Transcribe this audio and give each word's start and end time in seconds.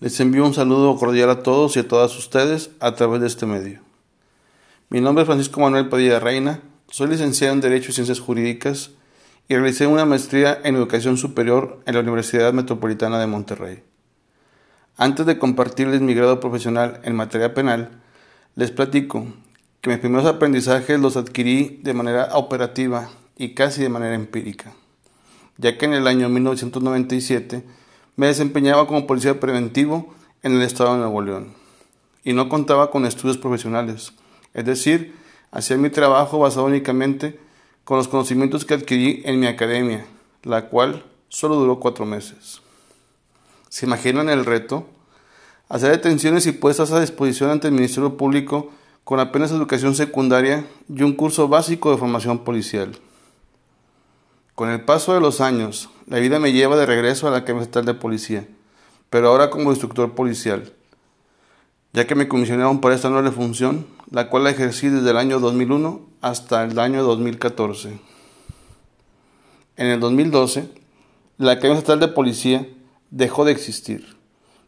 Les 0.00 0.18
envío 0.18 0.46
un 0.46 0.54
saludo 0.54 0.96
cordial 0.96 1.28
a 1.28 1.42
todos 1.42 1.76
y 1.76 1.80
a 1.80 1.86
todas 1.86 2.16
ustedes 2.16 2.70
a 2.80 2.94
través 2.94 3.20
de 3.20 3.26
este 3.26 3.44
medio. 3.44 3.80
Mi 4.88 5.02
nombre 5.02 5.24
es 5.24 5.26
Francisco 5.26 5.60
Manuel 5.60 5.90
Padilla 5.90 6.18
Reina, 6.18 6.62
soy 6.88 7.08
licenciado 7.08 7.52
en 7.52 7.60
Derecho 7.60 7.90
y 7.90 7.94
Ciencias 7.94 8.18
Jurídicas 8.18 8.92
y 9.46 9.56
realicé 9.56 9.86
una 9.86 10.06
maestría 10.06 10.58
en 10.64 10.76
Educación 10.76 11.18
Superior 11.18 11.82
en 11.84 11.92
la 11.92 12.00
Universidad 12.00 12.54
Metropolitana 12.54 13.18
de 13.20 13.26
Monterrey. 13.26 13.82
Antes 14.96 15.26
de 15.26 15.38
compartirles 15.38 16.00
mi 16.00 16.14
grado 16.14 16.40
profesional 16.40 17.02
en 17.04 17.14
materia 17.14 17.52
penal, 17.52 18.00
les 18.56 18.70
platico 18.70 19.26
que 19.82 19.90
mis 19.90 19.98
primeros 19.98 20.26
aprendizajes 20.26 20.98
los 20.98 21.18
adquirí 21.18 21.78
de 21.82 21.92
manera 21.92 22.30
operativa 22.36 23.10
y 23.36 23.52
casi 23.52 23.82
de 23.82 23.90
manera 23.90 24.14
empírica, 24.14 24.72
ya 25.58 25.76
que 25.76 25.84
en 25.84 25.92
el 25.92 26.06
año 26.06 26.30
1997 26.30 27.64
me 28.20 28.26
desempeñaba 28.26 28.86
como 28.86 29.06
policía 29.06 29.40
preventivo 29.40 30.12
en 30.42 30.52
el 30.52 30.60
estado 30.60 30.92
de 30.92 30.98
Nuevo 30.98 31.22
León 31.22 31.54
y 32.22 32.34
no 32.34 32.50
contaba 32.50 32.90
con 32.90 33.06
estudios 33.06 33.38
profesionales, 33.38 34.12
es 34.52 34.66
decir, 34.66 35.16
hacía 35.50 35.78
mi 35.78 35.88
trabajo 35.88 36.38
basado 36.38 36.66
únicamente 36.66 37.40
con 37.82 37.96
los 37.96 38.08
conocimientos 38.08 38.66
que 38.66 38.74
adquirí 38.74 39.22
en 39.24 39.40
mi 39.40 39.46
academia, 39.46 40.04
la 40.42 40.68
cual 40.68 41.02
solo 41.30 41.54
duró 41.54 41.80
cuatro 41.80 42.04
meses. 42.04 42.60
¿Se 43.70 43.86
imaginan 43.86 44.28
el 44.28 44.44
reto? 44.44 44.86
Hacer 45.70 45.90
detenciones 45.90 46.46
y 46.46 46.52
puestas 46.52 46.92
a 46.92 47.00
disposición 47.00 47.48
ante 47.48 47.68
el 47.68 47.72
Ministerio 47.72 48.18
Público 48.18 48.70
con 49.02 49.18
apenas 49.18 49.50
educación 49.50 49.94
secundaria 49.94 50.66
y 50.94 51.04
un 51.04 51.14
curso 51.14 51.48
básico 51.48 51.90
de 51.90 51.96
formación 51.96 52.40
policial. 52.44 52.98
Con 54.54 54.68
el 54.68 54.84
paso 54.84 55.14
de 55.14 55.20
los 55.20 55.40
años, 55.40 55.88
la 56.10 56.18
vida 56.18 56.40
me 56.40 56.52
lleva 56.52 56.76
de 56.76 56.86
regreso 56.86 57.28
a 57.28 57.30
la 57.30 57.38
Academia 57.38 57.62
Estatal 57.62 57.84
de 57.86 57.94
Policía, 57.94 58.44
pero 59.10 59.28
ahora 59.28 59.48
como 59.48 59.70
instructor 59.70 60.12
policial, 60.16 60.72
ya 61.92 62.08
que 62.08 62.16
me 62.16 62.26
comisionaron 62.26 62.80
para 62.80 62.96
esta 62.96 63.10
nueva 63.10 63.30
función, 63.30 63.86
la 64.10 64.28
cual 64.28 64.42
la 64.42 64.50
ejercí 64.50 64.88
desde 64.88 65.08
el 65.08 65.16
año 65.16 65.38
2001 65.38 66.00
hasta 66.20 66.64
el 66.64 66.76
año 66.80 67.04
2014. 67.04 68.00
En 69.76 69.86
el 69.86 70.00
2012, 70.00 70.68
la 71.38 71.52
Academia 71.52 71.78
Estatal 71.78 72.00
de 72.00 72.08
Policía 72.08 72.66
dejó 73.12 73.44
de 73.44 73.52
existir 73.52 74.16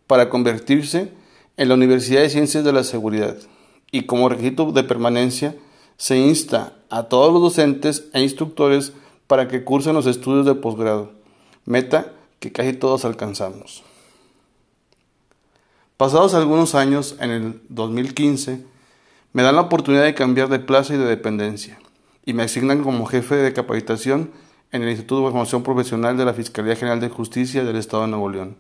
para 0.06 0.29
convertirse 0.31 1.12
en 1.56 1.69
la 1.69 1.75
Universidad 1.75 2.21
de 2.21 2.31
Ciencias 2.31 2.62
de 2.62 2.73
la 2.73 2.84
Seguridad 2.84 3.37
y 3.91 4.05
como 4.05 4.29
requisito 4.29 4.71
de 4.71 4.84
permanencia 4.84 5.56
se 5.97 6.19
insta 6.19 6.75
a 6.89 7.03
todos 7.03 7.33
los 7.33 7.43
docentes 7.43 8.05
e 8.12 8.23
instructores 8.23 8.93
para 9.27 9.49
que 9.49 9.65
cursen 9.65 9.95
los 9.95 10.06
estudios 10.06 10.47
de 10.47 10.55
posgrado, 10.55 11.22
meta 11.65 12.13
que 12.41 12.53
casi 12.53 12.73
todos 12.73 13.05
alcanzamos. 13.05 13.83
Pasados 15.97 16.35
algunos 16.35 16.75
años, 16.75 17.17
en 17.21 17.31
el 17.31 17.63
2015, 17.69 18.65
me 19.33 19.43
dan 19.43 19.57
la 19.57 19.63
oportunidad 19.63 20.05
de 20.05 20.15
cambiar 20.15 20.49
de 20.49 20.59
plaza 20.59 20.95
y 20.95 20.99
de 20.99 21.05
dependencia, 21.05 21.79
y 22.25 22.33
me 22.33 22.43
asignan 22.43 22.83
como 22.83 23.07
jefe 23.07 23.37
de 23.37 23.53
capacitación 23.53 24.31
en 24.73 24.83
el 24.83 24.91
Instituto 24.91 25.21
de 25.21 25.31
Formación 25.31 25.63
Profesional 25.63 26.17
de 26.17 26.25
la 26.25 26.35
Fiscalía 26.35 26.77
General 26.77 27.01
de 27.01 27.09
Justicia 27.09 27.65
del 27.65 27.77
Estado 27.77 28.03
de 28.03 28.09
Nuevo 28.09 28.29
León, 28.29 28.57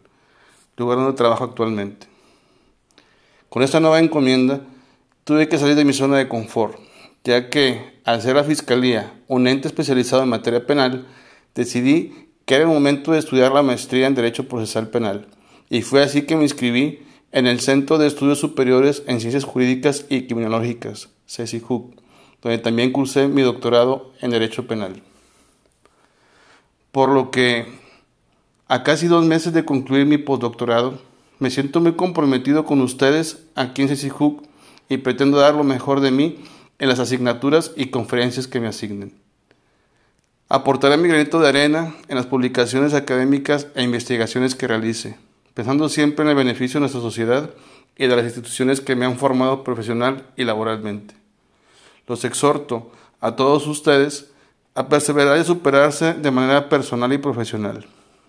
lugar 0.76 0.98
donde 0.98 1.16
trabajo 1.16 1.44
actualmente. 1.44 2.06
Con 3.48 3.62
esta 3.62 3.80
nueva 3.80 3.98
encomienda, 3.98 4.60
tuve 5.24 5.48
que 5.48 5.58
salir 5.58 5.74
de 5.74 5.84
mi 5.84 5.92
zona 5.92 6.16
de 6.16 6.28
confort 6.28 6.78
ya 7.24 7.50
que 7.50 8.00
al 8.04 8.20
ser 8.20 8.36
la 8.36 8.44
Fiscalía 8.44 9.12
un 9.28 9.46
ente 9.46 9.68
especializado 9.68 10.22
en 10.22 10.28
materia 10.28 10.66
penal, 10.66 11.06
decidí 11.54 12.28
que 12.44 12.54
era 12.54 12.64
el 12.64 12.70
momento 12.70 13.12
de 13.12 13.18
estudiar 13.18 13.52
la 13.52 13.62
maestría 13.62 14.06
en 14.06 14.14
Derecho 14.14 14.48
Procesal 14.48 14.88
Penal, 14.88 15.28
y 15.70 15.82
fue 15.82 16.02
así 16.02 16.22
que 16.22 16.36
me 16.36 16.42
inscribí 16.42 17.00
en 17.32 17.46
el 17.46 17.60
Centro 17.60 17.98
de 17.98 18.06
Estudios 18.06 18.38
Superiores 18.38 19.02
en 19.06 19.20
Ciencias 19.20 19.44
Jurídicas 19.44 20.04
y 20.10 20.26
Criminológicas, 20.26 21.08
CECIJUC, 21.26 21.94
donde 22.42 22.58
también 22.58 22.92
cursé 22.92 23.28
mi 23.28 23.42
doctorado 23.42 24.12
en 24.20 24.30
Derecho 24.30 24.66
Penal. 24.66 25.02
Por 26.90 27.08
lo 27.08 27.30
que, 27.30 27.66
a 28.68 28.82
casi 28.82 29.06
dos 29.06 29.24
meses 29.24 29.54
de 29.54 29.64
concluir 29.64 30.04
mi 30.04 30.18
postdoctorado, 30.18 30.98
me 31.38 31.50
siento 31.50 31.80
muy 31.80 31.94
comprometido 31.94 32.64
con 32.64 32.82
ustedes 32.82 33.44
aquí 33.54 33.82
en 33.82 33.88
CECIJUC 33.88 34.42
y 34.90 34.98
pretendo 34.98 35.38
dar 35.38 35.54
lo 35.54 35.64
mejor 35.64 36.00
de 36.00 36.10
mí 36.10 36.36
en 36.78 36.88
las 36.88 36.98
asignaturas 36.98 37.72
y 37.76 37.86
conferencias 37.86 38.46
que 38.46 38.60
me 38.60 38.68
asignen. 38.68 39.14
Aportaré 40.48 40.96
mi 40.96 41.08
granito 41.08 41.40
de 41.40 41.48
arena 41.48 41.94
en 42.08 42.16
las 42.16 42.26
publicaciones 42.26 42.94
académicas 42.94 43.68
e 43.74 43.82
investigaciones 43.82 44.54
que 44.54 44.68
realice, 44.68 45.16
pensando 45.54 45.88
siempre 45.88 46.24
en 46.24 46.30
el 46.30 46.36
beneficio 46.36 46.78
de 46.78 46.80
nuestra 46.80 47.00
sociedad 47.00 47.50
y 47.96 48.06
de 48.06 48.16
las 48.16 48.24
instituciones 48.24 48.80
que 48.80 48.96
me 48.96 49.06
han 49.06 49.18
formado 49.18 49.64
profesional 49.64 50.26
y 50.36 50.44
laboralmente. 50.44 51.14
Los 52.06 52.24
exhorto 52.24 52.92
a 53.20 53.36
todos 53.36 53.66
ustedes 53.66 54.30
a 54.74 54.88
perseverar 54.88 55.38
y 55.38 55.44
superarse 55.44 56.14
de 56.14 56.30
manera 56.30 56.68
personal 56.68 57.12
y 57.12 57.18
profesional. 57.18 57.86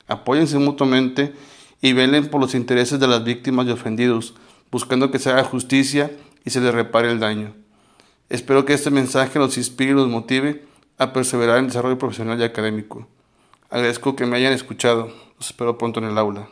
Apóyense 0.07 0.57
mutuamente 0.57 1.33
y 1.81 1.93
velen 1.93 2.29
por 2.29 2.41
los 2.41 2.55
intereses 2.55 2.99
de 2.99 3.07
las 3.07 3.23
víctimas 3.23 3.67
y 3.67 3.71
ofendidos, 3.71 4.35
buscando 4.71 5.11
que 5.11 5.19
se 5.19 5.29
haga 5.29 5.43
justicia 5.43 6.11
y 6.45 6.49
se 6.49 6.61
les 6.61 6.73
repare 6.73 7.11
el 7.11 7.19
daño. 7.19 7.53
Espero 8.29 8.65
que 8.65 8.73
este 8.73 8.89
mensaje 8.89 9.39
los 9.39 9.57
inspire 9.57 9.91
y 9.91 9.95
los 9.95 10.07
motive 10.07 10.63
a 10.97 11.13
perseverar 11.13 11.57
en 11.57 11.65
el 11.65 11.69
desarrollo 11.69 11.97
profesional 11.97 12.39
y 12.39 12.43
académico. 12.43 13.07
Agradezco 13.69 14.15
que 14.15 14.25
me 14.25 14.37
hayan 14.37 14.53
escuchado. 14.53 15.11
Los 15.37 15.47
espero 15.47 15.77
pronto 15.77 15.99
en 15.99 16.05
el 16.05 16.17
aula. 16.17 16.49